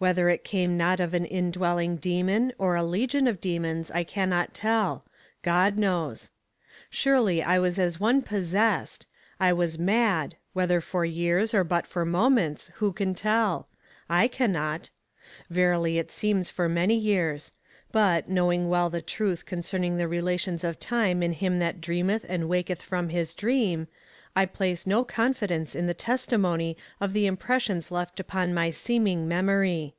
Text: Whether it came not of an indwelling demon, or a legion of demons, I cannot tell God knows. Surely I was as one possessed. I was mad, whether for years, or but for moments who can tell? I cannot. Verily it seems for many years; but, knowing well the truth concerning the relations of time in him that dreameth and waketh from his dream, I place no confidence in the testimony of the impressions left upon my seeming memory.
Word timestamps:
Whether 0.00 0.28
it 0.28 0.44
came 0.44 0.76
not 0.76 1.00
of 1.00 1.12
an 1.12 1.24
indwelling 1.24 1.96
demon, 1.96 2.52
or 2.56 2.76
a 2.76 2.84
legion 2.84 3.26
of 3.26 3.40
demons, 3.40 3.90
I 3.90 4.04
cannot 4.04 4.54
tell 4.54 5.04
God 5.42 5.76
knows. 5.76 6.30
Surely 6.88 7.42
I 7.42 7.58
was 7.58 7.80
as 7.80 7.98
one 7.98 8.22
possessed. 8.22 9.08
I 9.40 9.52
was 9.52 9.76
mad, 9.76 10.36
whether 10.52 10.80
for 10.80 11.04
years, 11.04 11.52
or 11.52 11.64
but 11.64 11.84
for 11.84 12.04
moments 12.04 12.70
who 12.74 12.92
can 12.92 13.12
tell? 13.12 13.66
I 14.08 14.28
cannot. 14.28 14.90
Verily 15.50 15.98
it 15.98 16.12
seems 16.12 16.48
for 16.48 16.68
many 16.68 16.94
years; 16.94 17.50
but, 17.90 18.28
knowing 18.28 18.68
well 18.68 18.90
the 18.90 19.02
truth 19.02 19.46
concerning 19.46 19.96
the 19.96 20.06
relations 20.06 20.62
of 20.62 20.78
time 20.78 21.24
in 21.24 21.32
him 21.32 21.58
that 21.58 21.80
dreameth 21.80 22.24
and 22.28 22.48
waketh 22.48 22.82
from 22.82 23.08
his 23.08 23.34
dream, 23.34 23.88
I 24.36 24.46
place 24.46 24.86
no 24.86 25.02
confidence 25.02 25.74
in 25.74 25.88
the 25.88 25.94
testimony 25.94 26.76
of 27.00 27.12
the 27.12 27.26
impressions 27.26 27.90
left 27.90 28.20
upon 28.20 28.54
my 28.54 28.70
seeming 28.70 29.26
memory. 29.26 29.96